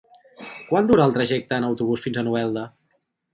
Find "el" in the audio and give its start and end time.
1.09-1.13